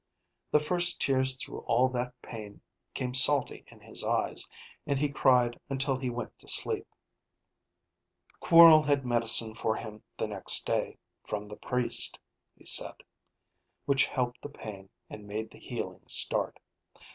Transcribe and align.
The 0.49 0.59
first 0.59 0.99
tears 0.99 1.39
through 1.39 1.59
all 1.67 1.87
that 1.89 2.19
pain 2.23 2.61
came 2.95 3.13
salty 3.13 3.65
in 3.67 3.81
his 3.81 4.03
eyes, 4.03 4.49
and 4.87 4.97
he 4.97 5.09
cried 5.09 5.59
until 5.69 5.95
he 5.95 6.09
went 6.09 6.39
to 6.39 6.47
sleep. 6.47 6.87
Quorl 8.39 8.81
had 8.81 9.05
medicine 9.05 9.53
for 9.53 9.75
him 9.75 10.01
the 10.17 10.27
next 10.27 10.65
day 10.65 10.97
("From 11.23 11.47
the 11.47 11.55
priest," 11.55 12.19
he 12.57 12.65
said.) 12.65 12.95
which 13.85 14.07
helped 14.07 14.41
the 14.41 14.49
pain 14.49 14.89
and 15.07 15.27
made 15.27 15.51
the 15.51 15.59
healing 15.59 16.01
start. 16.07 16.59